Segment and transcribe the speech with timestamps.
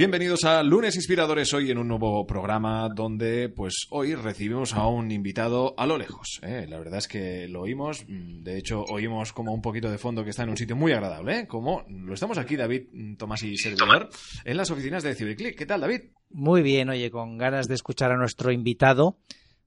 [0.00, 5.10] Bienvenidos a Lunes Inspiradores, hoy en un nuevo programa donde pues hoy recibimos a un
[5.10, 6.40] invitado a lo lejos.
[6.42, 6.64] ¿eh?
[6.66, 10.24] La verdad es que lo oímos, mm, de hecho oímos como un poquito de fondo
[10.24, 11.46] que está en un sitio muy agradable, ¿eh?
[11.46, 14.08] como lo estamos aquí David, mm, Tomás y Servidor,
[14.42, 15.54] en las oficinas de Ciberclick.
[15.54, 16.00] ¿Qué tal David?
[16.30, 19.18] Muy bien, oye, con ganas de escuchar a nuestro invitado.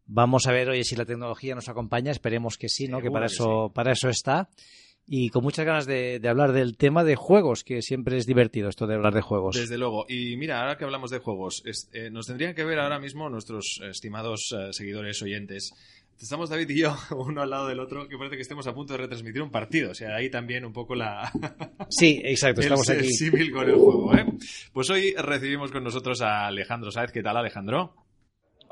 [0.08, 3.02] Vamos a ver, oye, si la tecnología nos acompaña, esperemos que sí, ¿no?
[3.02, 4.50] que para eso, para eso está
[5.06, 8.88] y con muchas ganas de, hablar del tema de juegos, que siempre es divertido esto
[8.88, 9.56] de hablar de juegos.
[9.56, 10.06] Desde luego.
[10.08, 13.82] Y mira, ahora que hablamos de juegos, eh, nos tendrían que ver ahora mismo nuestros
[13.84, 15.74] estimados eh, seguidores oyentes.
[16.22, 18.94] Estamos David y yo, uno al lado del otro, que parece que estemos a punto
[18.94, 19.92] de retransmitir un partido.
[19.92, 21.32] O sea, ahí también un poco la...
[21.90, 23.12] sí, exacto, estamos aquí.
[23.12, 24.26] símil con el juego, ¿eh?
[24.72, 27.12] Pues hoy recibimos con nosotros a Alejandro Sáez.
[27.12, 27.94] ¿Qué tal, Alejandro?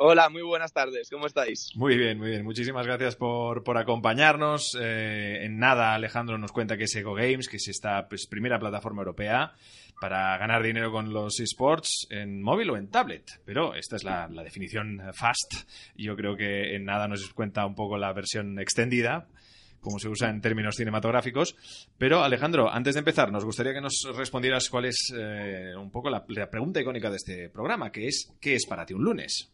[0.04, 1.70] Hola, muy buenas tardes, ¿cómo estáis?
[1.76, 2.44] Muy bien, muy bien.
[2.44, 4.76] Muchísimas gracias por, acompañarnos.
[4.82, 8.58] Eh, en nada, Alejandro nos cuenta que es Ego Games, que es esta pues, primera
[8.58, 9.54] plataforma europea
[10.00, 13.44] para ganar dinero con los esports en móvil o en tablet.
[13.46, 15.70] Pero esta es la, definición fast.
[15.96, 19.28] Yo creo que en nada nos cuenta un poco la versión extendida
[19.82, 21.56] como se usa en términos cinematográficos.
[22.00, 26.10] Pero Alejandro, antes de empezar, nos gustaría que nos respondieras cuál es eh, un poco
[26.10, 29.52] la, la, pregunta icónica de este programa, que es ¿qué es para ti un lunes?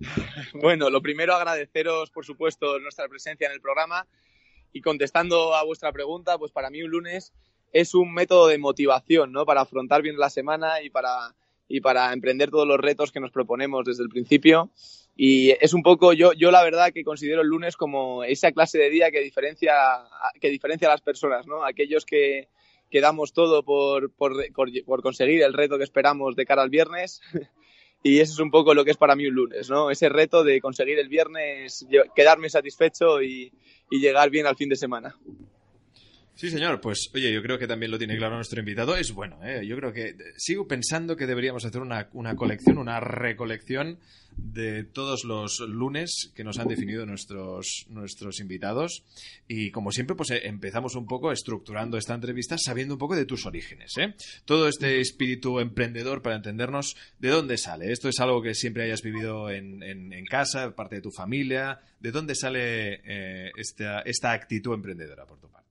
[0.54, 4.06] Bueno, lo primero agradeceros, por supuesto, nuestra presencia en el programa
[4.72, 7.32] y contestando a vuestra pregunta, pues para mí un lunes
[7.72, 9.44] es un método de motivación, ¿no?
[9.44, 11.34] Para afrontar bien la semana y para,
[11.68, 14.70] y para emprender todos los retos que nos proponemos desde el principio.
[15.16, 18.78] Y es un poco, yo, yo la verdad que considero el lunes como esa clase
[18.78, 19.74] de día que diferencia,
[20.40, 21.64] que diferencia a las personas, ¿no?
[21.64, 22.48] Aquellos que,
[22.90, 24.32] que damos todo por, por,
[24.84, 27.20] por conseguir el reto que esperamos de cara al viernes
[28.02, 29.90] y eso es un poco lo que es para mí un lunes, ¿no?
[29.90, 33.52] Ese reto de conseguir el viernes quedarme satisfecho y,
[33.90, 35.16] llegar bien al fin de semana.
[36.38, 36.80] Sí, señor.
[36.80, 38.94] Pues oye, yo creo que también lo tiene claro nuestro invitado.
[38.94, 39.66] Es bueno, ¿eh?
[39.66, 43.98] Yo creo que sigo pensando que deberíamos hacer una, una colección, una recolección
[44.36, 49.02] de todos los lunes que nos han definido nuestros, nuestros invitados.
[49.48, 53.24] Y como siempre, pues eh, empezamos un poco estructurando esta entrevista sabiendo un poco de
[53.24, 53.98] tus orígenes.
[53.98, 54.14] ¿eh?
[54.44, 57.90] Todo este espíritu emprendedor para entendernos de dónde sale.
[57.90, 61.80] Esto es algo que siempre hayas vivido en, en, casa, parte de tu familia.
[61.98, 65.67] ¿De dónde sale eh, esta, esta actitud emprendedora por tu parte?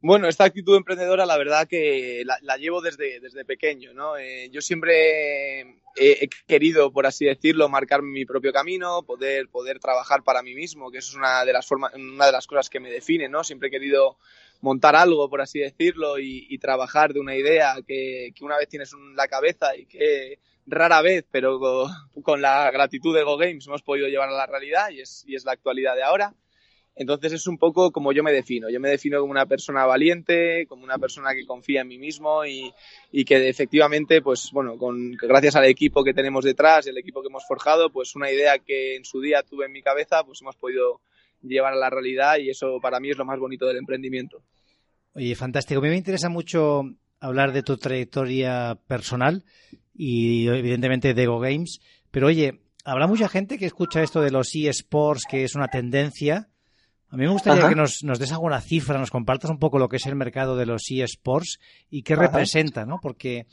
[0.00, 4.16] Bueno, esta actitud emprendedora la verdad que la, llevo desde, desde pequeño, ¿no?
[4.16, 10.22] Eh, yo siempre he, querido, por así decirlo, marcar mi propio camino, poder, poder trabajar
[10.22, 12.78] para mí mismo, que eso es una de las formas, una de las cosas que
[12.78, 13.42] me define, ¿no?
[13.42, 14.18] Siempre he querido
[14.60, 19.16] montar algo, por así decirlo, y, trabajar de una idea que, una vez tienes en
[19.16, 21.58] la cabeza y que rara vez, pero
[22.22, 25.34] con, la gratitud de Go Games hemos podido llevar a la realidad y es, y
[25.34, 26.34] es la actualidad de ahora.
[26.98, 28.68] Entonces es un poco como yo me defino.
[28.68, 32.44] Yo me defino como una persona valiente, como una persona que confía en mí mismo
[32.44, 32.72] y,
[33.24, 37.28] que efectivamente, pues bueno, con, gracias al equipo que tenemos detrás y el equipo que
[37.28, 40.56] hemos forjado, pues una idea que en su día tuve en mi cabeza, pues hemos
[40.56, 41.00] podido
[41.40, 44.42] llevar a la realidad y eso para mí es lo más bonito del emprendimiento.
[45.14, 45.78] Oye, fantástico.
[45.78, 46.82] A mí me interesa mucho
[47.20, 49.44] hablar de tu trayectoria personal
[49.94, 54.52] y evidentemente de Go Games, pero oye, habrá mucha gente que escucha esto de los
[54.52, 56.48] eSports, que es una tendencia
[57.10, 59.88] a mí me gustaría que nos, nos, des alguna cifra, nos compartas un poco lo
[59.88, 61.58] que es el mercado de los eSports
[61.90, 62.98] y qué representa, ¿no?
[63.00, 63.46] Porque,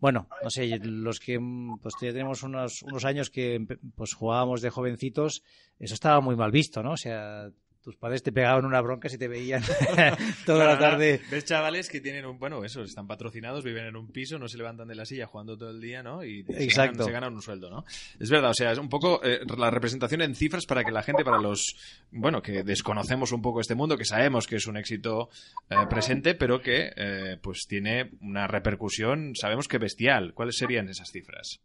[0.00, 1.38] bueno, no sé, los que
[1.80, 3.64] pues ya tenemos unos, unos años que
[3.94, 5.44] pues jugábamos de jovencitos,
[5.78, 6.92] eso estaba muy mal visto, ¿no?
[6.92, 7.50] O sea,
[7.88, 9.62] tus padres te pegaban una bronca si te veían
[10.44, 11.22] toda la tarde.
[11.30, 14.58] Ves chavales que tienen un, bueno, eso, están patrocinados, viven en un piso, no se
[14.58, 16.22] levantan de la silla jugando todo el día, ¿no?
[16.22, 17.86] Y se ganan, un sueldo, ¿no?
[18.20, 21.02] Es verdad, o sea, es un poco eh, la representación en cifras para que la
[21.02, 21.76] gente, para los,
[22.10, 25.30] bueno, que desconocemos un poco este mundo, que sabemos que es un éxito
[25.70, 30.34] eh, presente, pero que, eh, pues tiene una repercusión, sabemos que bestial.
[30.34, 31.62] ¿Cuáles serían esas cifras?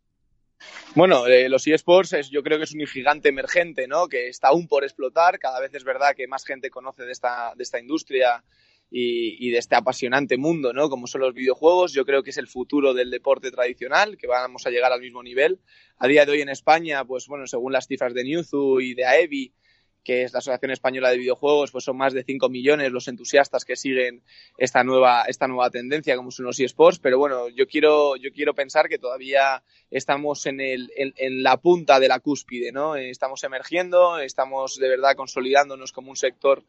[0.96, 4.08] Bueno, eh, los eSports yo creo que es un gigante emergente, ¿no?
[4.08, 5.40] Que está aún por explotar.
[5.40, 8.44] Cada vez es verdad que más gente conoce de esta, de esta industria
[8.96, 10.90] y, de este apasionante mundo, ¿no?
[10.90, 11.94] Como son los videojuegos.
[11.94, 15.24] Yo creo que es el futuro del deporte tradicional, que vamos a llegar al mismo
[15.24, 15.60] nivel.
[15.98, 19.06] A día de hoy en España, pues bueno, según las cifras de Newzoo y de
[19.06, 19.54] AEVI,
[20.04, 23.66] que es la Asociación Española de Videojuegos, pues son más de 5 millones los entusiastas
[23.66, 24.22] que siguen
[24.58, 28.54] esta nueva, esta nueva tendencia como son los eSports, pero bueno, yo quiero, yo quiero
[28.54, 32.96] pensar que todavía estamos en, el, en, la punta de la cúspide, ¿no?
[32.96, 36.64] Estamos emergiendo, estamos de verdad consolidándonos como un sector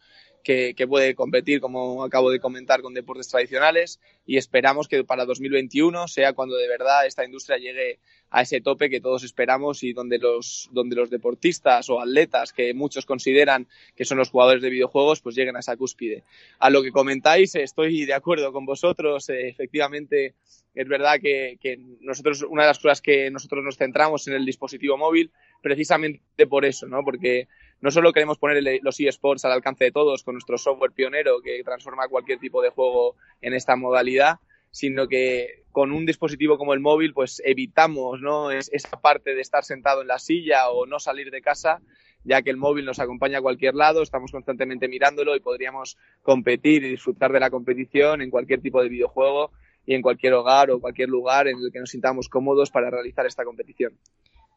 [0.44, 6.06] que, puede competir, como acabo de comentar, con deportes tradicionales y esperamos que para 2021
[6.06, 7.98] sea cuando de verdad esta industria llegue
[8.30, 12.74] a ese tope que todos esperamos y donde los, donde los deportistas o atletas que
[12.74, 16.22] muchos consideran que son los jugadores de videojuegos pues lleguen a esa cúspide.
[16.58, 20.34] A lo que comentáis, estoy de acuerdo con vosotros, eh, efectivamente
[20.74, 24.44] es verdad que, que, nosotros, una de las cosas que nosotros nos centramos en el
[24.44, 25.30] dispositivo móvil,
[25.62, 27.04] precisamente por eso, ¿no?
[27.04, 27.46] Porque
[27.84, 31.62] no solo queremos poner los eSports al alcance de todos con nuestro software pionero que
[31.62, 34.38] transforma cualquier tipo de juego en esta modalidad,
[34.70, 38.50] sino que con un dispositivo como el móvil, pues evitamos ¿no?
[38.50, 41.82] esa parte de estar sentado en la silla o no salir de casa,
[42.24, 46.84] ya que el móvil nos acompaña a cualquier lado, estamos constantemente mirándolo y podríamos competir
[46.84, 49.50] y disfrutar de la competición en cualquier tipo de videojuego
[49.84, 53.26] y en cualquier hogar o cualquier lugar en el que nos sintamos cómodos para realizar
[53.26, 53.98] esta competición.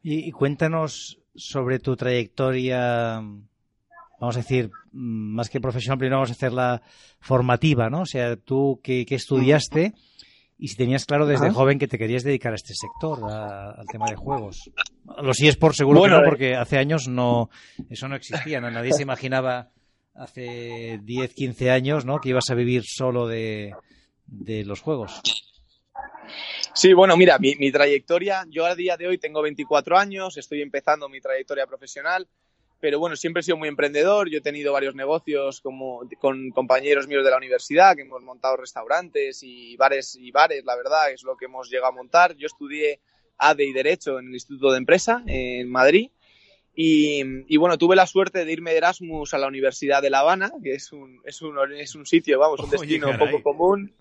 [0.09, 3.21] Y, cuéntanos sobre tu trayectoria,
[4.19, 6.81] vamos a decir, más que profesional, primero vamos a hacerla
[7.19, 8.01] formativa, ¿no?
[8.01, 9.93] O sea, tú qué, estudiaste
[10.57, 14.07] y si tenías claro desde joven que te querías dedicar a este sector, al tema
[14.09, 14.71] de juegos.
[15.21, 16.25] Los por seguro que no, eh.
[16.25, 17.49] porque hace años no,
[17.89, 19.69] eso no existía, nadie se imaginaba
[20.15, 22.19] hace 10, 15 años, ¿no?
[22.19, 23.73] Que ibas a vivir solo de,
[24.25, 25.21] de los juegos.
[26.77, 31.09] Sí, bueno, mira, mi, trayectoria, yo a día de hoy tengo 24 años, estoy empezando
[31.09, 32.27] mi trayectoria profesional,
[32.79, 37.07] pero bueno, siempre he sido muy emprendedor, yo he tenido varios negocios como, con compañeros
[37.07, 41.23] míos de la universidad, que hemos montado restaurantes y bares, y bares, la verdad, es
[41.23, 42.35] lo que hemos llegado a montar.
[42.35, 42.99] Yo estudié
[43.39, 46.11] ADE y Derecho en el Instituto de Empresa en Madrid
[46.79, 50.51] y, bueno, tuve la suerte de irme de Erasmus a la Universidad de La Habana,
[50.63, 53.95] que es un, es un, es un sitio, vamos, un destino poco común,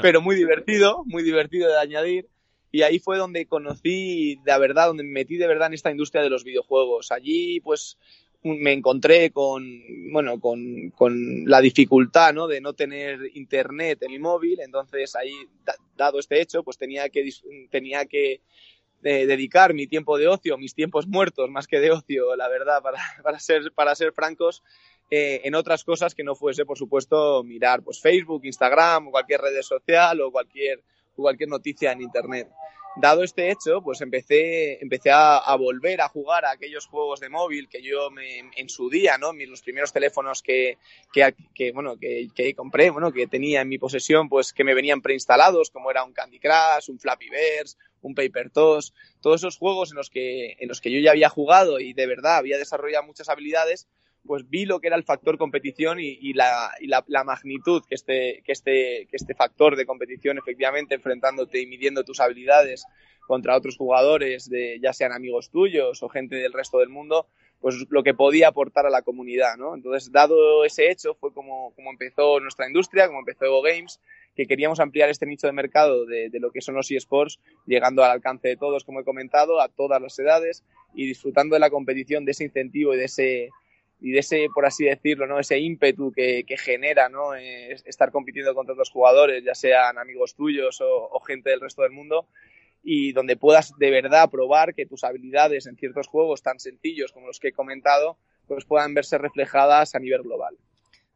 [0.00, 2.28] pero muy divertido, muy divertido de añadir.
[2.70, 6.22] Y ahí fue donde conocí, de verdad, donde me metí de verdad en esta industria
[6.22, 7.12] de los videojuegos.
[7.12, 7.98] Allí, pues,
[8.42, 9.62] me encontré con,
[10.10, 12.46] bueno, con, con la dificultad, ¿no?
[12.46, 14.58] De no tener internet en mi móvil.
[14.60, 15.34] Entonces, ahí,
[15.98, 17.28] dado este hecho, pues tenía que,
[17.70, 18.40] tenía que
[19.02, 22.80] de dedicar mi tiempo de ocio, mis tiempos muertos más que de ocio, la verdad,
[22.82, 24.62] para, para ser, para ser francos,
[25.10, 29.60] eh, en otras cosas que no fuese, por supuesto, mirar pues Facebook, Instagram, cualquier red
[29.60, 30.82] social o cualquier,
[31.14, 32.48] cualquier noticia en Internet.
[32.96, 37.68] Dado este hecho, pues empecé, empecé a, volver a jugar a aquellos juegos de móvil
[37.68, 39.32] que yo me, en su día, ¿no?
[39.32, 40.76] Mis, los primeros teléfonos que,
[41.10, 45.00] que, bueno, que, que, compré, bueno, que tenía en mi posesión, pues que me venían
[45.00, 48.92] preinstalados, como era un Candy Crush, un Flappy Birds, un Paper Toss,
[49.22, 52.06] todos esos juegos en los que, en los que yo ya había jugado y de
[52.06, 53.88] verdad había desarrollado muchas habilidades,
[54.26, 56.70] pues vi lo que era el factor competición y, la,
[57.24, 62.20] magnitud que este, que, este, que este factor de competición, efectivamente, enfrentándote y midiendo tus
[62.20, 62.84] habilidades
[63.26, 67.26] contra otros jugadores, de, ya sean amigos tuyos o gente del resto del mundo,
[67.60, 69.74] pues lo que podía aportar a la comunidad, ¿no?
[69.74, 74.00] Entonces, dado ese hecho, fue como, como empezó nuestra industria, como empezó Evo Games,
[74.34, 78.02] que queríamos ampliar este nicho de mercado de, de, lo que son los eSports, llegando
[78.02, 81.70] al alcance de todos, como he comentado, a todas las edades y disfrutando de la
[81.70, 83.50] competición, de ese incentivo y de ese,
[84.02, 85.38] y de ese, por así decirlo, ¿no?
[85.38, 87.34] ese ímpetu que, que genera ¿no?
[87.34, 92.26] estar compitiendo contra otros jugadores, ya sean amigos tuyos o, gente del resto del mundo,
[92.82, 97.28] y donde puedas de verdad probar que tus habilidades en ciertos juegos tan sencillos como
[97.28, 98.18] los que he comentado,
[98.48, 100.58] pues puedan verse reflejadas a nivel global.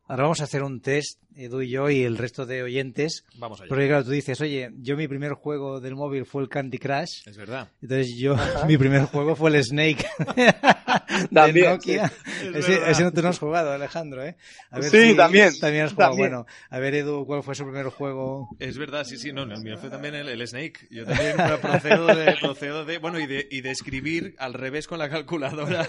[0.08, 3.24] Ahora vamos a hacer un test, Edu y yo y el resto de oyentes.
[3.38, 3.68] Vamos allá.
[3.68, 7.26] Porque claro, tú dices, oye, yo mi primer juego del móvil fue el Candy Crush.
[7.26, 7.68] Es verdad.
[7.82, 8.36] Entonces yo,
[8.68, 10.06] mi primer juego fue el Snake
[11.30, 12.12] de Nokia.
[12.54, 14.36] Ese, ese, no te lo has jugado, Alejandro, ¿eh?
[14.70, 15.58] A ver sí, también.
[15.58, 16.16] También has jugado.
[16.16, 18.48] Bueno, a ver, Edu, ¿cuál fue su primer juego?
[18.60, 20.86] Es verdad, sí, sí, no, el mío fue también el, Snake.
[20.88, 25.00] Yo también procedo de, procedo de, bueno, y de, y de escribir al revés con
[25.00, 25.84] la calculadora.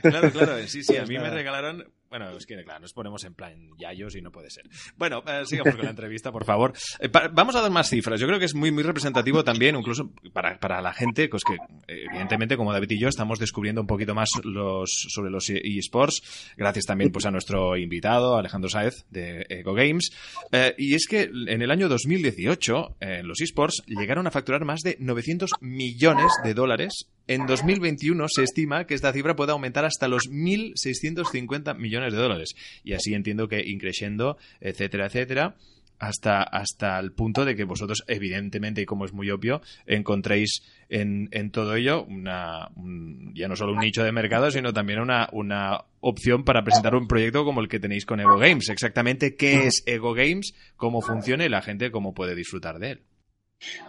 [0.00, 3.34] claro, claro, sí, sí, a mí me regalaron bueno, es que claro, nos ponemos en
[3.34, 4.64] plan yayos y no puede ser.
[4.96, 6.72] Bueno, eh, sigamos con la entrevista, por favor.
[6.98, 8.18] Eh, vamos a dar más cifras.
[8.18, 11.56] Yo creo que es muy, muy representativo también, incluso para, para la gente, pues que
[11.86, 16.84] evidentemente, como David y yo, estamos descubriendo un poquito más los, sobre los eSports, gracias
[16.84, 20.10] también pues a nuestro invitado, Alejandro Saez, de Ego Games.
[20.50, 24.96] Eh, y es que en el año 2018, los eSports llegaron a facturar más de
[24.98, 30.28] 900 millones de dólares en 2021 se estima que esta cifra puede aumentar hasta los
[30.28, 32.54] 1.650 millones de dólares.
[32.82, 35.56] Y así entiendo que increciendo, etcétera, etcétera
[36.00, 41.28] hasta, hasta el punto de que vosotros, evidentemente, y como es muy obvio, encontréis en,
[41.30, 42.70] en todo ello una,
[43.34, 47.06] ya no solo un nicho de mercado, sino también una, una opción para presentar un
[47.06, 48.70] proyecto como el que tenéis con Ego Games.
[48.70, 53.02] Exactamente qué es Ego Games, cómo funciona y la gente cómo puede disfrutar de él.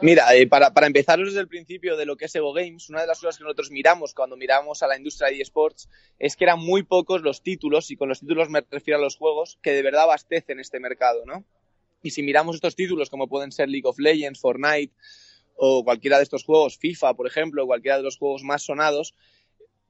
[0.01, 3.01] Mira, eh, para, para empezar desde el principio de lo que es Ego Games, una
[3.01, 6.43] de las cosas que nosotros miramos cuando miramos a la industria de eSports es que
[6.43, 9.71] eran muy pocos los títulos, y con los títulos me refiero a los juegos, que
[9.71, 11.45] de verdad abastecen este mercado, ¿no?
[12.03, 14.93] Y si miramos estos títulos como pueden ser League of Legends, Fortnite
[15.55, 19.13] o cualquiera de estos juegos, FIFA, por ejemplo, cualquiera de los juegos más sonados,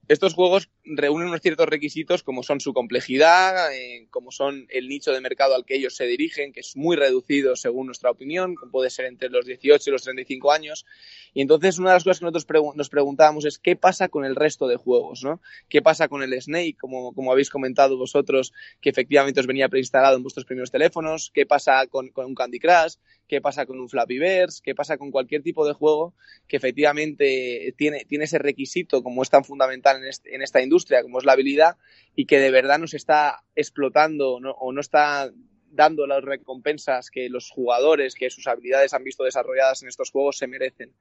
[0.08, 5.12] estos juegos reúnen unos ciertos requisitos como son su complejidad, eh, como son el nicho
[5.12, 8.90] de mercado al que ellos se dirigen, que es muy reducido según nuestra opinión, puede
[8.90, 10.84] ser entre los 18 y los 35 años.
[11.34, 14.34] Y entonces una de las cosas que nosotros nos preguntábamos es qué pasa con el
[14.34, 15.40] resto de juegos, ¿no?
[15.68, 20.16] ¿Qué pasa con el Snake, como, como habéis comentado vosotros, que efectivamente os venía preinstalado
[20.16, 21.30] en vuestros primeros teléfonos?
[21.32, 22.96] ¿Qué pasa con, con un Candy Crush?
[23.32, 26.12] Qué pasa con un Flappy Birds, qué pasa con cualquier tipo de juego
[26.46, 31.18] que efectivamente tiene, tiene ese requisito como es tan fundamental en, en, esta industria, como
[31.18, 31.78] es la habilidad,
[32.14, 35.32] y que de verdad nos está explotando o no está
[35.70, 40.36] dando las recompensas que los jugadores, que sus habilidades han visto desarrolladas en estos juegos
[40.36, 40.92] se merecen.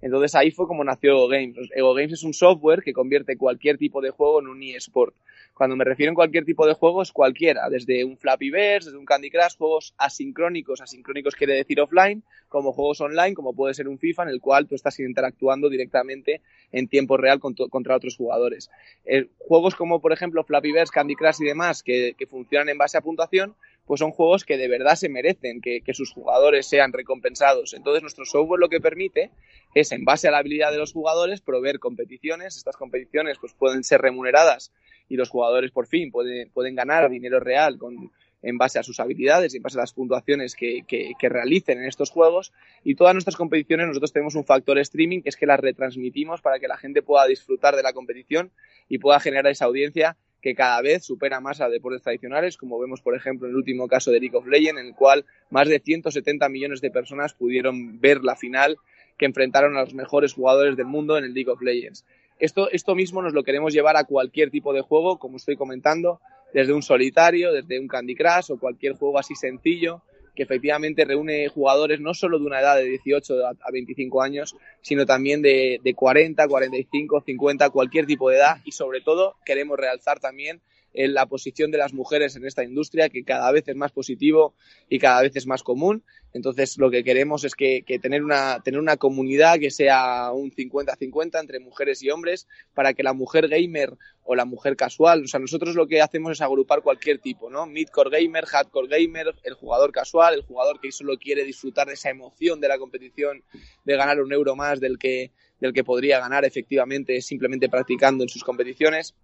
[0.00, 1.56] Entonces ahí fue como nació Ego Games.
[1.74, 5.14] Ego Games es un software que convierte cualquier tipo de juego en un eSport.
[5.54, 9.04] Cuando me refiero a cualquier tipo de juego es cualquiera, desde un Flappy desde un
[9.04, 13.98] Candy Crush, juegos asincrónicos, asincrónicos quiere decir offline, como juegos online, como puede ser un
[13.98, 16.40] FIFA en el cual tú estás interactuando directamente
[16.72, 18.68] en tiempo real contra otros jugadores.
[19.04, 23.00] Eh, juegos como por ejemplo Flappy Candy Crush y demás que funcionan en base a
[23.00, 23.54] puntuación,
[23.86, 27.74] pues son juegos que de verdad se merecen que, sus jugadores sean recompensados.
[27.74, 29.30] Entonces nuestro software lo que permite
[29.74, 32.56] es, en base a la habilidad de los jugadores, proveer competiciones.
[32.56, 34.72] Estas competiciones pues pueden ser remuneradas
[35.14, 38.10] y los jugadores por fin pueden, pueden ganar dinero real con,
[38.42, 41.78] en base a sus habilidades y en base a las puntuaciones que, que, que, realicen
[41.78, 42.52] en estos juegos.
[42.82, 46.58] Y todas nuestras competiciones nosotros tenemos un factor streaming que es que las retransmitimos para
[46.58, 48.50] que la gente pueda disfrutar de la competición
[48.88, 53.00] y pueda generar esa audiencia que cada vez supera más a deportes tradicionales, como vemos,
[53.00, 55.78] por ejemplo, en el último caso de League of Legends, en el cual más de
[55.78, 58.78] 170 millones de personas pudieron ver la final
[59.16, 62.04] que enfrentaron a los mejores jugadores del mundo en el League of Legends.
[62.38, 66.20] Esto, esto mismo nos lo queremos llevar a cualquier tipo de juego, como estoy comentando,
[66.52, 70.02] desde un solitario, desde un Candy Crush o cualquier juego así sencillo,
[70.34, 75.06] que efectivamente reúne jugadores no solo de una edad de 18 a 25 años, sino
[75.06, 78.56] también de, de 40, 45, 50, cualquier tipo de edad.
[78.64, 80.60] Y sobre todo queremos realzar también
[80.94, 84.54] en la posición de las mujeres en esta industria, que cada vez es más positivo
[84.88, 86.04] y cada vez es más común.
[86.32, 91.40] Entonces, lo que queremos es que, tener, una, tener una comunidad que sea un 50-50
[91.40, 95.38] entre mujeres y hombres para que la mujer gamer o la mujer casual, o sea,
[95.38, 97.66] nosotros lo que hacemos es agrupar cualquier tipo, ¿no?
[97.66, 102.08] Midcore gamer, hardcore gamer, el jugador casual, el jugador que solo quiere disfrutar de esa
[102.10, 103.44] emoción de la competición,
[103.84, 108.30] de ganar un euro más del que, del que podría ganar efectivamente simplemente practicando en
[108.30, 109.14] sus competiciones.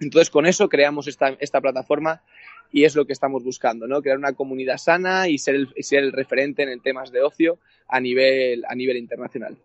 [0.00, 2.22] Entonces, con eso creamos esta, esta plataforma
[2.72, 4.02] y es lo que estamos buscando, ¿no?
[4.02, 8.00] Crear una comunidad sana y ser el, ser el referente en temas de ocio a
[8.00, 9.56] nivel, a nivel internacional.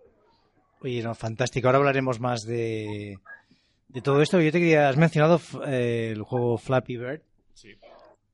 [0.82, 1.68] Oye, no, fantástico.
[1.68, 3.18] Ahora hablaremos más de,
[3.88, 4.40] de todo esto.
[4.42, 7.22] Yo te quería, has mencionado eh, el juego Flappy Bird.
[7.54, 7.70] Sí.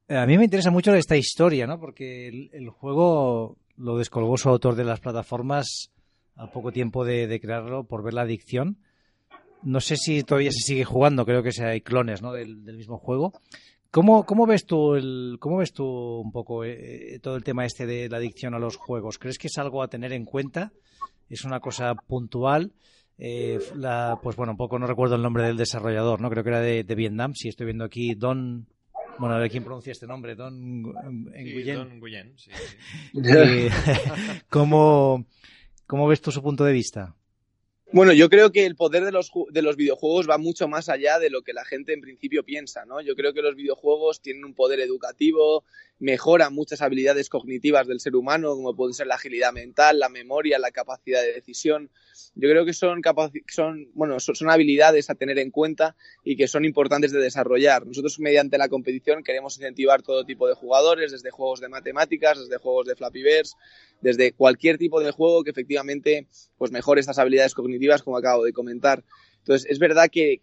[0.10, 1.79] A mí me interesa mucho esta historia, ¿no?
[1.79, 5.91] Porque el, el, juego lo descolgó su autor de las plataformas
[6.36, 8.77] al poco tiempo de, de crearlo por ver la adicción
[9.63, 12.33] no sé si todavía se sigue jugando, creo que hay clones ¿no?
[12.33, 13.33] del, mismo juego.
[13.91, 17.87] ¿Cómo, ¿Cómo, ves tú el, cómo ves tú un poco eh, todo el tema este
[17.87, 19.17] de la adicción a los juegos?
[19.17, 20.71] ¿Crees que es algo a tener en cuenta?
[21.27, 22.71] ¿Es una cosa puntual?
[23.17, 26.29] Eh, la, pues bueno, un poco no recuerdo el nombre del desarrollador, ¿no?
[26.29, 27.33] Creo que era de, Vietnam.
[27.33, 28.67] Si estoy viendo aquí Don,
[29.17, 31.75] bueno, a ver quién pronuncia este nombre, Don Nguyen.
[31.75, 32.51] Don Nguyen, sí.
[34.49, 35.25] ¿cómo,
[35.85, 37.15] ¿Cómo ves tú su punto de vista?
[37.91, 41.17] Bueno, yo creo que el poder de los, de los videojuegos va mucho más allá
[41.17, 43.01] de lo que la gente en principio piensa, ¿no?
[43.01, 45.63] Yo creo que los videojuegos tienen un poder educativo,
[46.00, 50.58] mejoran muchas habilidades cognitivas del ser humano, como pueden ser la agilidad mental, la memoria,
[50.58, 51.89] la capacidad de decisión.
[52.36, 53.01] Yo creo que son,
[53.48, 57.86] son, bueno, son, habilidades a tener en cuenta y que son importantes de desarrollar.
[57.86, 62.58] Nosotros, mediante la competición, queremos incentivar todo tipo de jugadores, desde juegos de matemáticas, desde
[62.58, 63.56] juegos de Flappy Birds,
[64.01, 66.27] desde cualquier tipo de juego que efectivamente
[66.58, 69.03] pues mejore estas habilidades cognitivas, como acabo de comentar.
[69.39, 70.39] Entonces, es verdad que,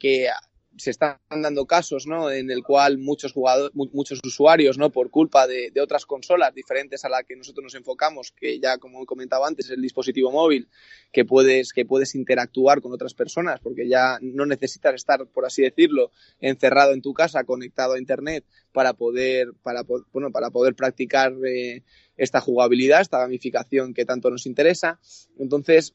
[0.76, 2.30] se están dando casos, ¿no?
[2.30, 4.90] En el cual muchos jugadores, muchos usuarios, ¿no?
[4.90, 9.02] Por culpa de, otras consolas diferentes a la que nosotros nos enfocamos, que ya como
[9.02, 10.68] he comentado antes, el dispositivo móvil,
[11.12, 15.62] que puedes, que puedes interactuar con otras personas, porque ya no necesitas estar, por así
[15.62, 21.32] decirlo, encerrado en tu casa, conectado a internet, para poder, para, bueno, para poder practicar
[21.46, 21.82] eh,
[22.16, 24.98] esta jugabilidad, esta gamificación que tanto nos interesa.
[25.38, 25.94] Entonces,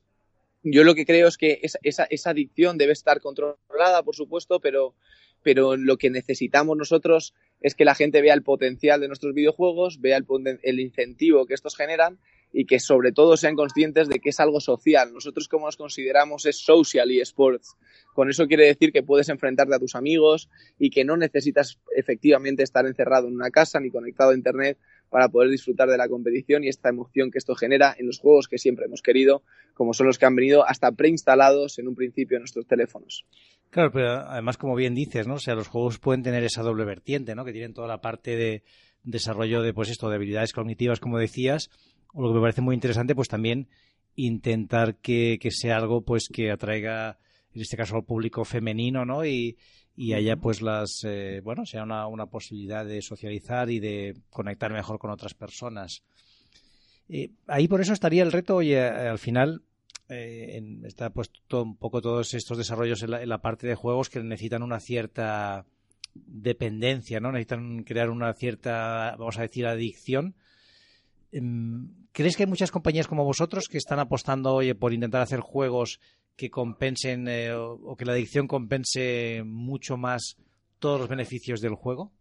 [0.63, 4.96] yo lo que creo es que esa, adicción debe estar controlada, por supuesto, pero,
[5.41, 10.01] pero lo que necesitamos nosotros es que la gente vea el potencial de nuestros videojuegos,
[10.01, 10.25] vea el,
[10.62, 12.20] el, incentivo que estos generan
[12.53, 15.13] y que sobre todo sean conscientes de que es algo social.
[15.13, 17.75] Nosotros como nos consideramos es social y sports.
[18.13, 22.63] Con eso quiere decir que puedes enfrentarte a tus amigos y que no necesitas efectivamente
[22.63, 24.77] estar encerrado en una casa ni conectado a Internet
[25.12, 28.48] para poder disfrutar de la competición y esta emoción que esto genera en los juegos
[28.48, 32.38] que siempre hemos querido, como son los que han venido hasta preinstalados en un principio
[32.38, 33.25] en nuestros teléfonos.
[33.70, 35.36] Claro, pero además, como bien dices, ¿no?
[35.36, 37.44] O sea, los juegos pueden tener esa doble vertiente, ¿no?
[37.44, 38.63] Que tienen toda la parte de
[39.03, 41.70] desarrollo de, pues esto, de habilidades cognitivas, como decías,
[42.13, 43.68] o lo que me parece muy interesante, pues también
[44.15, 47.20] intentar que, que sea algo, pues, que atraiga,
[47.53, 49.25] en este caso, al público femenino, ¿no?
[49.25, 49.58] Y,
[50.01, 54.74] y haya pues las eh, bueno sea una, una, posibilidad de socializar y de conectar
[54.74, 56.01] mejor con otras personas.
[57.08, 59.62] Eh, ahí por eso estaría el reto oye al final
[60.10, 64.63] eh, está pues un poco todos estos desarrollos en la, parte de juegos que necesitan
[64.63, 65.67] una cierta
[66.15, 70.34] dependencia no necesitan crear una cierta vamos a decir adicción.
[71.31, 75.41] Em, ¿Crees que hay muchas compañías como vosotros que están apostando oye, por intentar hacer
[75.41, 76.00] juegos
[76.41, 80.38] que compensen eh, o que la adicción compense mucho más
[80.79, 82.12] todos los beneficios del juego?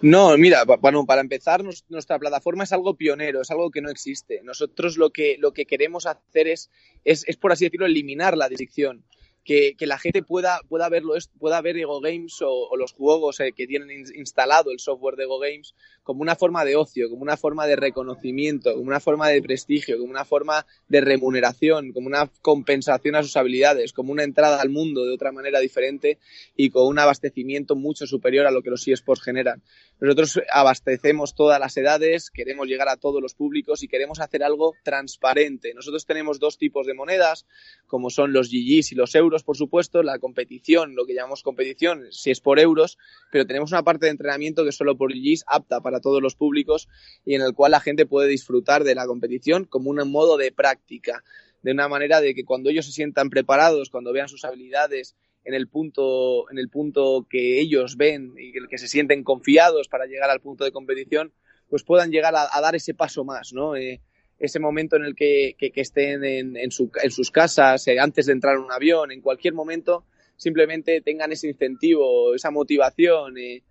[0.00, 4.40] No, mira, bueno, para empezar, nuestra plataforma es algo pionero, es algo que no existe.
[4.42, 6.70] Nosotros lo que, lo que queremos hacer es,
[7.04, 9.04] es, es, por así decirlo, eliminar la adicción
[9.44, 13.66] que, la gente pueda, pueda verlo, pueda ver Ego Games o, los juegos eh, que
[13.66, 17.66] tienen instalado el software de Ego Games como una forma de ocio, como una forma
[17.66, 23.16] de reconocimiento, como una forma de prestigio, como una forma de remuneración, como una compensación
[23.16, 26.18] a sus habilidades, como una entrada al mundo de otra manera diferente
[26.56, 29.62] y con un abastecimiento mucho superior a lo que los eSports generan.
[30.00, 34.74] Nosotros abastecemos todas las edades, queremos llegar a todos los públicos y queremos hacer algo
[34.82, 35.74] transparente.
[35.74, 37.46] Nosotros tenemos dos tipos de monedas,
[37.86, 42.06] como son los GGs y los euros por supuesto, la competición, lo que llamamos competición,
[42.12, 42.96] si es por euros,
[43.30, 46.34] pero tenemos una parte de entrenamiento que es solo por GIS, apta para todos los
[46.34, 46.88] públicos
[47.26, 50.50] y en el cual la gente puede disfrutar de la competición como un modo de
[50.50, 51.22] práctica,
[51.62, 55.54] de una manera de que cuando ellos se sientan preparados, cuando vean sus habilidades en
[55.54, 60.30] el punto, en el punto que ellos ven y que se sienten confiados para llegar
[60.30, 61.32] al punto de competición,
[61.68, 63.76] pues puedan llegar a, dar ese paso más, ¿no?
[63.76, 64.00] Eh,
[64.38, 68.72] ese momento en el que, estén en, sus casas, eh, antes de entrar en un
[68.72, 70.04] avión, en cualquier momento,
[70.36, 73.62] simplemente tengan ese incentivo, esa motivación, eh,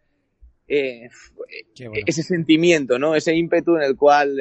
[0.70, 1.10] eh,
[2.06, 3.16] ese sentimiento, ¿no?
[3.16, 4.40] Ese ímpetu en el cual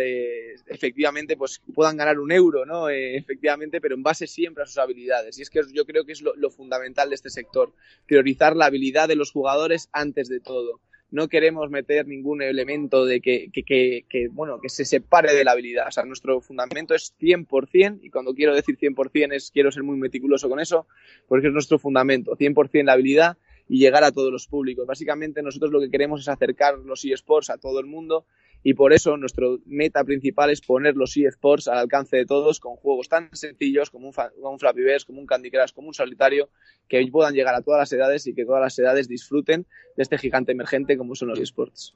[0.66, 2.88] efectivamente pues puedan ganar un euro, ¿no?
[2.90, 5.38] efectivamente, pero en base siempre a sus habilidades.
[5.38, 7.72] Y es que yo creo que es lo fundamental de este sector,
[8.06, 13.20] priorizar la habilidad de los jugadores antes de todo no queremos meter ningún elemento de
[13.20, 15.88] que, que, que, bueno, que se separe de la habilidad.
[15.88, 19.96] O sea, nuestro fundamento es 100%, y cuando quiero decir 100% es, quiero ser muy
[19.96, 20.86] meticuloso con eso,
[21.26, 24.86] porque es nuestro fundamento, 100% la habilidad y llegar a todos los públicos.
[24.86, 28.26] Básicamente nosotros lo que queremos es acercar los eSports a todo el mundo
[28.62, 32.76] y por eso nuestro meta principal es poner los eSports al alcance de todos con
[32.76, 36.50] juegos tan sencillos como un, un Flappy Bird, como un Candy Crush, como un solitario,
[36.88, 40.18] que puedan llegar a todas las edades y que todas las edades disfruten de este
[40.18, 41.94] gigante emergente como son los eSports.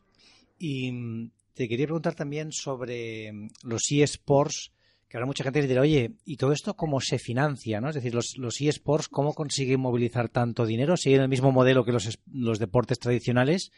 [0.59, 4.73] Y mm, te quería preguntar también sobre mm, los eSports
[5.13, 7.83] que ahora mucha gente dirá, oye, ¿y todo esto cómo se financia?
[7.83, 7.91] ¿no?
[7.91, 10.97] Es decir, los, los eSports, ¿cómo consiguen movilizar tanto dinero?
[10.97, 13.73] ¿Siguen el mismo modelo que los, los deportes tradicionales?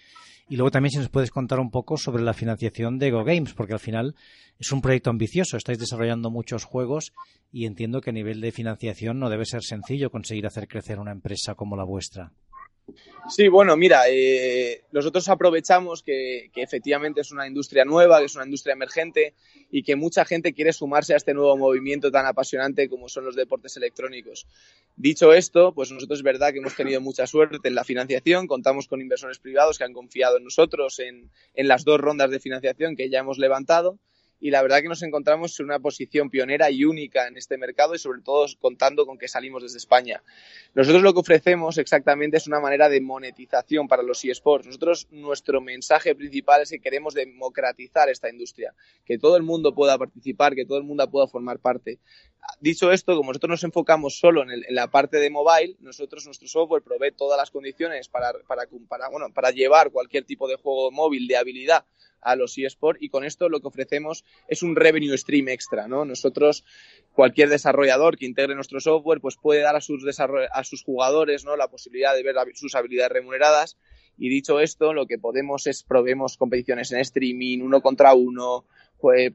[0.49, 3.53] Y luego también si nos puedes contar un poco sobre la financiación de Go Games,
[3.53, 4.15] porque al final
[4.61, 7.13] es un proyecto ambicioso, estáis desarrollando muchos juegos
[7.51, 11.11] y entiendo que a nivel de financiación no debe ser sencillo conseguir hacer crecer una
[11.11, 12.31] empresa como la vuestra.
[13.29, 18.45] Sí, bueno, mira, eh, nosotros aprovechamos que, efectivamente es una industria nueva, que es una
[18.45, 19.35] industria emergente
[19.71, 23.35] y que mucha gente quiere sumarse a este nuevo movimiento tan apasionante como son los
[23.35, 24.47] deportes electrónicos.
[24.97, 28.87] Dicho esto, pues nosotros es verdad que hemos tenido mucha suerte en la financiación, contamos
[28.87, 32.95] con inversores privados que han confiado en nosotros en, en las dos rondas de financiación
[32.95, 33.99] que ya hemos levantado
[34.45, 37.95] y la verdad que nos encontramos en una posición pionera y única en este mercado
[37.95, 40.23] y sobre todo contando con que salimos desde España.
[40.75, 44.67] Nosotros lo que ofrecemos exactamente es una manera de monetización para los eSports.
[44.67, 48.75] Nosotros nuestro mensaje principal es que queremos democratizar esta industria,
[49.07, 51.99] que todo el mundo pueda participar, que todo el mundo pueda formar parte.
[52.61, 56.49] Dicho esto, como nosotros nos enfocamos solo en, el, la parte de mobile, nosotros, nuestro
[56.49, 60.91] software provee todas las condiciones para, para, para, bueno, para llevar cualquier tipo de juego
[60.91, 61.85] móvil de habilidad
[62.21, 66.05] a los eSports y con esto lo que ofrecemos es un revenue stream extra, ¿no?
[66.05, 66.65] Nosotros,
[67.13, 71.57] cualquier desarrollador que integre nuestro software, pues puede dar a sus, a sus jugadores, ¿no?
[71.57, 73.77] La posibilidad de ver sus habilidades remuneradas
[74.17, 78.65] y dicho esto, lo que podemos es proveemos competiciones en streaming, uno contra uno,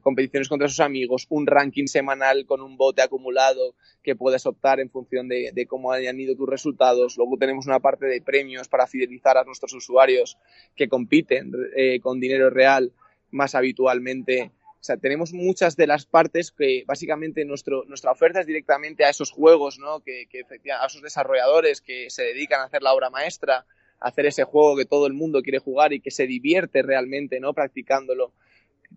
[0.00, 4.90] competiciones contra sus amigos, un ranking semanal con un bote acumulado que puedes optar en
[4.90, 7.16] función de, cómo hayan ido tus resultados.
[7.16, 10.38] Luego tenemos una parte de premios para fidelizar a nuestros usuarios
[10.76, 12.92] que compiten eh, con dinero real
[13.30, 14.50] más habitualmente.
[14.80, 19.30] O sea, tenemos muchas de las partes que básicamente nuestra oferta es directamente a esos
[19.30, 20.00] juegos, ¿no?
[20.00, 20.26] Que
[20.72, 23.66] a esos desarrolladores que se dedican a hacer la obra maestra,
[24.00, 27.40] a hacer ese juego que todo el mundo quiere jugar y que se divierte realmente,
[27.40, 27.52] ¿no?
[27.52, 28.32] Practicándolo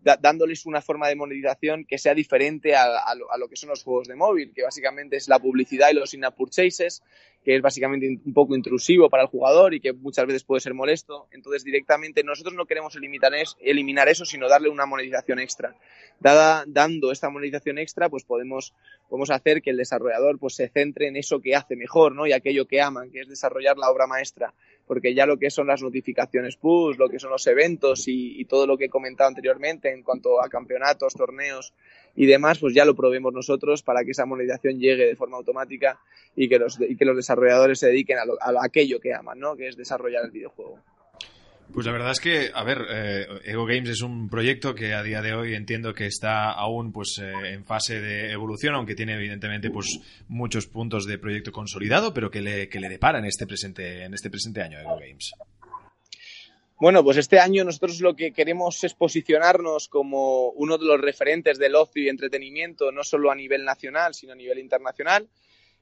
[0.04, 4.08] dándoles una forma de monetización que sea diferente a, a, lo, que son los juegos
[4.08, 7.02] de móvil, que básicamente es la publicidad y los in-app purchases,
[7.44, 10.74] que es básicamente un poco intrusivo para el jugador y que muchas veces puede ser
[10.74, 11.28] molesto.
[11.32, 15.76] Entonces, directamente nosotros no queremos eliminar, es, eliminar eso, sino darle una monetización extra.
[16.20, 18.74] Dada, dando esta monetización extra, pues podemos,
[19.10, 22.28] podemos hacer que el desarrollador pues, se centre en eso que hace mejor ¿no?
[22.28, 24.54] y aquello que aman, que es desarrollar la obra maestra
[24.88, 28.46] porque ya lo que son las notificaciones push, lo que son los eventos y, y,
[28.46, 31.74] todo lo que he comentado anteriormente en cuanto a campeonatos, torneos
[32.15, 36.00] y demás, pues ya lo probemos nosotros para que esa monetización llegue de forma automática
[36.36, 39.39] y que los, y que los desarrolladores se dediquen a, lo, a aquello que aman,
[39.39, 39.56] ¿no?
[39.56, 40.80] que es desarrollar el videojuego.
[41.71, 45.02] Pues la verdad es que, a ver, eh, Ego Games es un proyecto que a
[45.02, 49.15] día de hoy entiendo que está aún pues eh, en fase de evolución, aunque tiene
[49.15, 53.47] evidentemente pues muchos puntos de proyecto consolidado, pero que le, que le depara en este
[53.47, 55.34] presente, en este presente año Ego Games.
[56.80, 61.58] Bueno, pues este año nosotros lo que queremos es posicionarnos como uno de los referentes
[61.58, 65.30] del ocio y entretenimiento, no solo a nivel nacional, sino a nivel internacional.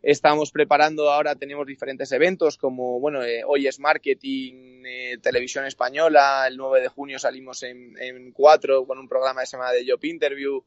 [0.02, 6.46] Estamos preparando ahora, tenemos diferentes eventos como, bueno, eh, hoy es marketing, eh, televisión española,
[6.48, 9.86] el 9 de junio salimos en, en 4 con un programa que se llama The
[9.88, 10.66] Job Interview,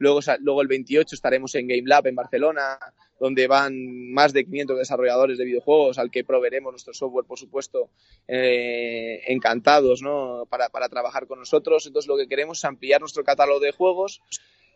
[0.00, 2.78] luego, el 28 estaremos en Game Lab en Barcelona,
[3.20, 7.90] donde van más de 500 desarrolladores de videojuegos al que proveeremos nuestro software, por supuesto,
[8.26, 10.46] eh, encantados ¿no?
[10.48, 11.86] para, para trabajar con nosotros.
[11.86, 14.22] Entonces lo que queremos es ampliar nuestro catálogo de juegos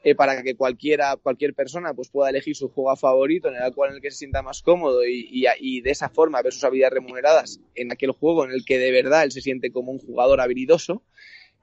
[0.06, 3.88] eh, para que cualquiera, cualquier persona pues, pueda elegir su juego favorito en el cual
[3.88, 6.92] en el que se sienta más cómodo y, y, de esa forma ver sus habilidades
[6.92, 10.42] remuneradas en aquel juego en el que de verdad él se siente como un jugador
[10.42, 11.02] habilidoso.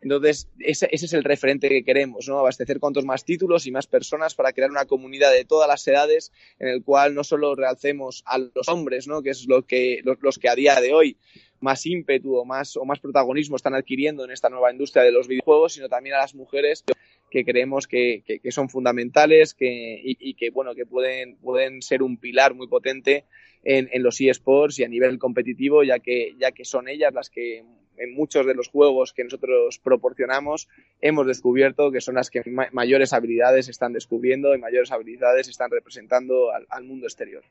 [0.01, 2.39] Entonces, ese, ese, es el referente que queremos, ¿no?
[2.39, 6.31] Abastecer cuantos más títulos y más personas para crear una comunidad de todas las edades
[6.59, 9.21] en el cual no solo realcemos a los hombres, ¿no?
[9.21, 11.17] Que es lo que, los, los que a día de hoy
[11.59, 15.27] más ímpetu o más, o más protagonismo están adquiriendo en esta nueva industria de los
[15.27, 16.83] videojuegos, sino también a las mujeres
[17.29, 22.03] que creemos que, que, son fundamentales que, y, y, que, bueno, que pueden, pueden ser
[22.03, 23.25] un pilar muy potente
[23.63, 27.29] en, en los eSports y a nivel competitivo, ya que, ya que son ellas las
[27.29, 27.63] que
[28.01, 30.67] en muchos de los juegos que nosotros proporcionamos
[31.01, 35.69] hemos descubierto que son las que ma mayores habilidades están descubriendo y mayores habilidades están
[35.71, 37.43] representando al, al mundo exterior.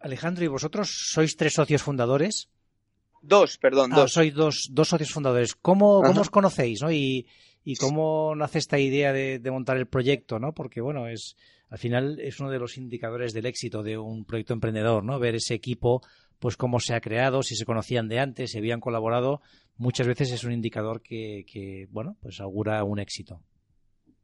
[0.00, 2.48] Alejandro, ¿y vosotros sois tres socios fundadores?
[3.20, 4.12] Dos, perdón, ah, dos.
[4.12, 5.54] Sois dos, dos socios fundadores.
[5.54, 6.90] ¿Cómo, cómo os conocéis, no?
[6.90, 7.26] Y,
[7.64, 10.54] y cómo nace esta idea de, de, montar el proyecto, ¿no?
[10.54, 11.36] Porque, bueno, es
[11.68, 15.18] al final es uno de los indicadores del éxito de un proyecto emprendedor, ¿no?
[15.18, 16.02] Ver ese equipo,
[16.40, 19.40] pues cómo se ha creado, si se conocían de antes, si habían colaborado,
[19.76, 23.40] muchas veces es un indicador que, que bueno, pues augura un éxito.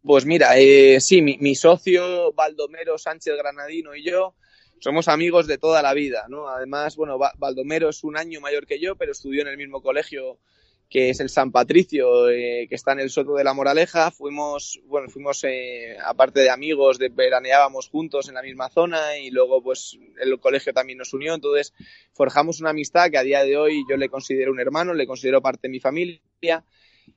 [0.02, 4.34] Pues mira, eh, sí, mi, socio Baldomero Sánchez Granadino y yo
[4.78, 6.48] somos amigos de toda la vida, ¿no?
[6.48, 10.38] Además, bueno, Baldomero es un año mayor que yo, pero estudió en el mismo colegio
[10.88, 14.10] que es el San Patricio, eh, que está en el Soto de la Moraleja.
[14.10, 19.30] Fuimos, bueno, fuimos, eh, aparte de amigos, de, veraneábamos juntos en la misma zona y
[19.30, 21.34] luego, pues, el colegio también nos unió.
[21.34, 21.74] Entonces,
[22.12, 25.42] forjamos una amistad que a día de hoy yo le considero un hermano, le considero
[25.42, 26.64] parte de mi familia.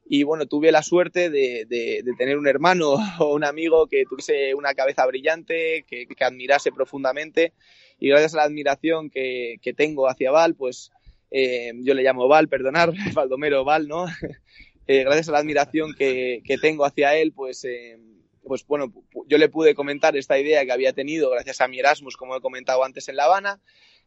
[0.06, 4.04] Y bueno, tuve la suerte de, de, de tener un hermano o un amigo que
[4.06, 7.54] tuviese una cabeza brillante, que, que admirase profundamente.
[8.00, 10.92] Y gracias a la admiración que, que tengo hacia Val, pues
[11.32, 14.06] eh, yo le llamo Val, perdonar, Baldomero Val, ¿no?
[14.88, 17.98] eh, gracias a la admiración que, que tengo hacia él, pues, eh,
[18.44, 18.94] pues bueno,
[19.28, 22.42] yo le pude comentar esta idea que había tenido gracias a mi Erasmus, como he
[22.42, 23.62] comentado antes en La Habana.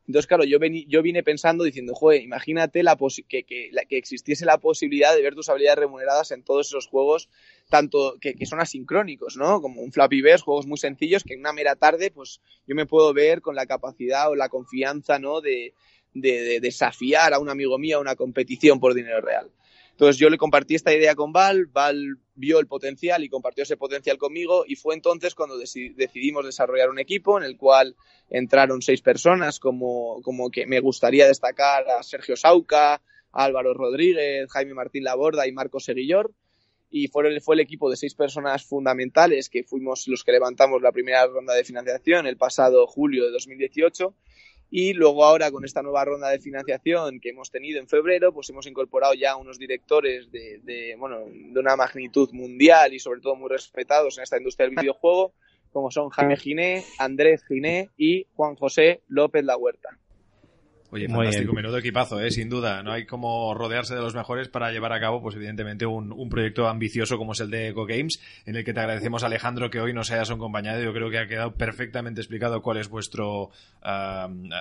[0.07, 3.99] Entonces, claro, yo, vení, yo vine pensando diciendo, joder, imagínate la que, que, la, que,
[3.99, 7.29] existiese la posibilidad de ver tus habilidades remuneradas en todos esos juegos,
[7.69, 9.61] tanto que, que son asincrónicos, ¿no?
[9.61, 12.87] Como un Flappy Bird, juegos muy sencillos que en una mera tarde, pues yo me
[12.87, 15.41] puedo ver con la capacidad o la confianza, ¿no?
[15.41, 15.73] De,
[16.15, 19.51] de, de, desafiar a un amigo mío a una competición por dinero real.
[19.93, 23.77] Entonces yo le compartí esta idea con Val, Val vio el potencial y compartió ese
[23.77, 27.95] potencial conmigo y fue entonces cuando decidimos desarrollar un equipo en el cual
[28.31, 34.75] entraron seis personas como, como que me gustaría destacar a Sergio Sauca, Álvaro Rodríguez, Jaime
[34.75, 36.33] Martín Laborda y Marcos Seguillor
[36.91, 40.93] y fue, fue el equipo de seis personas fundamentales que fuimos los que levantamos la
[40.93, 44.15] primera ronda de financiación el pasado julio de 2018
[44.75, 48.49] y luego ahora con esta nueva ronda de financiación que hemos tenido en febrero, pues
[48.49, 53.51] hemos incorporado ya unos directores de, bueno, de una magnitud mundial y sobre todo muy
[53.51, 55.35] respetados en esta industria del videojuego,
[55.73, 59.91] como son Jaime Giné, Andrés Giné y Juan José López La Huerta.
[60.95, 62.31] Oye, fantástico, menudo equipazo, ¿eh?
[62.31, 62.83] sin duda.
[62.83, 66.69] No hay como rodearse de los mejores para llevar a cabo, pues evidentemente, un, proyecto
[66.69, 69.95] ambicioso como es el de Eco Games, en el que te agradecemos, Alejandro, que hoy
[69.95, 70.83] nos hayas acompañado.
[70.83, 73.49] Yo creo que ha quedado perfectamente explicado cuál es vuestro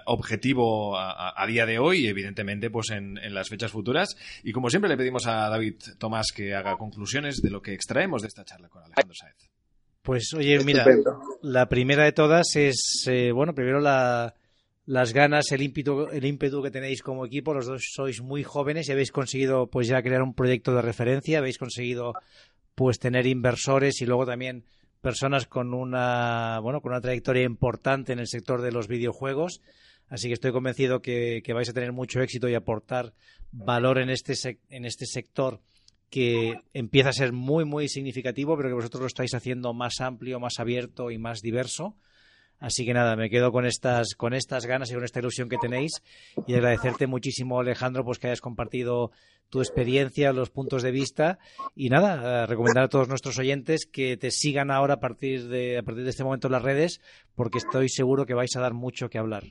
[0.06, 4.15] objetivo a, día de hoy y, evidentemente, pues en, las fechas futuras.
[4.41, 8.22] Y como siempre, le pedimos a David Tomás que haga conclusiones de lo que extraemos
[8.22, 9.52] de esta charla con Alejandro Saez.
[10.02, 10.86] Pues oye, mira,
[11.41, 14.34] la primera de todas es, eh, bueno, primero la
[14.86, 17.54] las ganas, el ímpetu, el ímpetu que tenéis como equipo.
[17.54, 21.39] Los dos sois muy jóvenes y habéis conseguido pues ya crear un proyecto de referencia,
[21.39, 22.13] habéis conseguido
[22.76, 24.65] pues tener inversores y luego también
[25.02, 29.62] personas con una bueno con una trayectoria importante en el sector de los videojuegos.
[30.12, 33.13] Así que estoy convencido que, vais a tener mucho éxito y aportar
[33.54, 34.34] valor en este,
[34.70, 35.62] en este sector
[36.10, 40.41] que empieza a ser muy, muy significativo, pero que vosotros lo estáis haciendo más amplio,
[40.41, 41.96] más abierto y más diverso.
[42.62, 45.58] Así que nada, me quedo con estas, con estas ganas y con esta ilusión que
[45.58, 46.04] tenéis
[46.45, 49.10] y agradecerte muchísimo, Alejandro, pues que hayas compartido
[49.50, 51.39] tu experiencia, los puntos de vista
[51.76, 55.84] y nada, recomendar a todos nuestros oyentes que te sigan ahora a partir de, a
[55.84, 57.02] partir de este momento en las redes
[57.34, 59.43] porque estoy seguro que vais a dar mucho que hablar.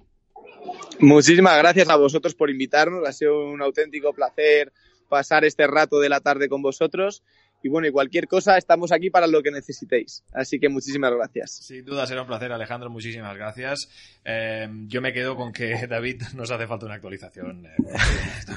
[1.01, 4.73] Muchísimas gracias a vosotros por invitarnos, ha sido un auténtico placer
[5.09, 7.25] pasar este rato de la tarde con vosotros
[7.63, 10.23] y bueno, y cualquier cosa, estamos aquí para lo que necesitéis.
[10.33, 11.59] Así que muchísimas gracias.
[11.67, 12.89] Sin duda será un placer, Alejandro.
[12.91, 13.89] Muchísimas gracias.
[14.25, 17.67] Eh, yo me quedo con que, David, nos hace falta una actualización.
[17.67, 17.71] Eh,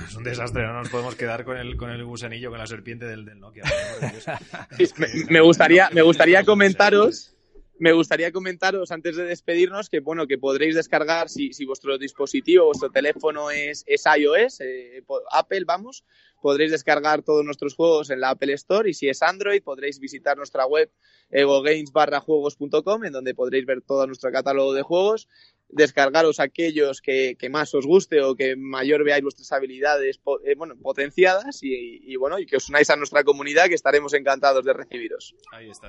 [0.07, 3.05] es un desastre, no nos podemos quedar con el, con el gusanillo, con la serpiente
[3.05, 3.63] del, del Nokia.
[5.29, 7.32] me, gustaría, me gustaría comentaros
[7.83, 12.67] me gustaría comentaros antes de despedirnos que bueno que podréis descargar si, si vuestro dispositivo
[12.67, 16.05] vuestro teléfono es, es iOS eh, Apple vamos
[16.41, 20.37] podréis descargar todos nuestros juegos en la Apple Store y si es Android podréis visitar
[20.37, 20.89] nuestra web
[21.29, 25.27] egogames.juegos.com en donde podréis ver todo nuestro catálogo de juegos
[25.75, 31.59] descargaros aquellos que, más os guste o que mayor veáis vuestras habilidades eh, bueno, potenciadas
[31.61, 35.35] y, bueno y que os unáis a nuestra comunidad que estaremos encantados de recibiros.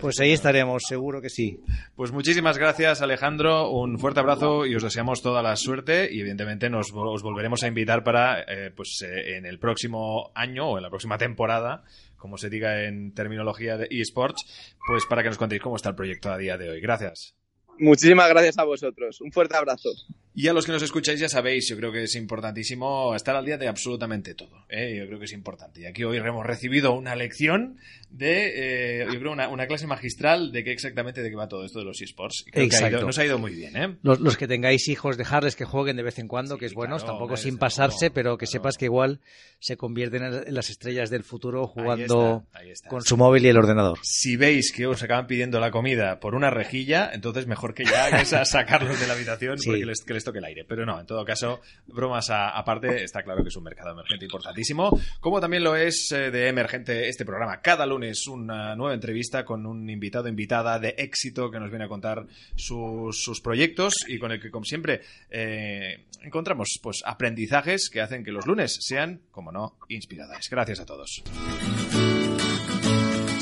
[0.01, 1.61] pues ahí estaremos, seguro que sí.
[1.97, 6.68] Pues muchísimas gracias Alejandro, un fuerte abrazo y os deseamos toda la suerte y evidentemente
[6.70, 10.83] nos os volveremos a invitar para eh, pues eh, en el próximo año o en
[10.83, 11.85] la próxima temporada
[12.25, 14.47] como se diga en terminología de eSports,
[14.87, 16.81] pues para que nos contéis cómo está el proyecto a día de hoy.
[16.81, 17.37] Gracias.
[17.78, 19.20] Muchísimas gracias a vosotros.
[19.20, 19.90] Un fuerte abrazo.
[20.37, 23.44] Y a los que nos escucháis ya sabéis, yo creo que es importantísimo estar al
[23.44, 24.66] día de absolutamente todo.
[24.68, 24.97] ¿eh?
[24.99, 25.83] Yo creo que es importante.
[25.83, 27.79] Y aquí hoy hemos recibido una lección
[28.11, 31.64] de, eh, yo creo, una, una, clase magistral de qué exactamente de qué va todo
[31.64, 32.44] esto de los esports.
[32.53, 33.07] Exacto.
[33.07, 33.77] nos ha ido muy bien.
[33.77, 33.97] ¿eh?
[34.03, 37.37] Los, que tengáis hijos, dejarles que jueguen de vez en cuando, que es bueno, tampoco
[37.37, 39.20] sin pasarse, pero que sepas que igual
[39.61, 42.44] se convierten en las estrellas del futuro jugando
[42.88, 43.99] con su móvil y el ordenador.
[44.03, 48.07] Si veis que os acaban pidiendo la comida por una rejilla, entonces mejor que ya
[48.40, 50.64] a sacarlos de la habitación porque les, que les toque el aire.
[50.64, 54.98] Pero no, en todo caso, bromas aparte, está claro que es un mercado emergente importantísimo,
[55.20, 57.60] como también lo es eh, de emergente este programa.
[57.60, 61.88] Cada lunes una nueva entrevista con un invitado, invitada de éxito que nos viene a
[61.88, 68.24] contar sus, proyectos y con el que, como siempre, eh, encontramos pues aprendizajes que hacen
[68.24, 70.48] que los lunes sean, como no, inspiradores.
[70.48, 71.22] Gracias a todos.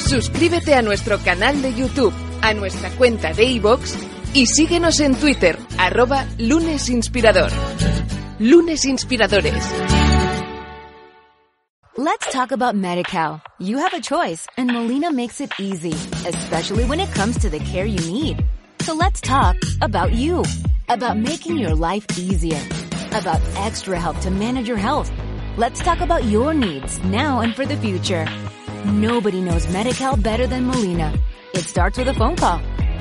[0.09, 5.59] Suscríbete a nuestro canal de YouTube, a nuestra cuenta de iVoox y síguenos en Twitter,
[5.79, 7.51] arroba lunesinspirador.
[8.39, 9.63] Lunes Inspiradores.
[11.97, 13.41] Let's talk about MediCal.
[13.61, 15.93] You have a choice and Molina makes it easy,
[16.27, 18.45] especially when it comes to the care you need.
[18.81, 20.43] So let's talk about you,
[20.89, 22.61] about making your life easier,
[23.13, 25.13] about extra help to manage your health.
[25.57, 28.27] Let's talk about your needs now and for the future.
[28.87, 31.13] Nobody knows Medi-Cal better than Molina.
[31.55, 32.61] It starts with a phone call.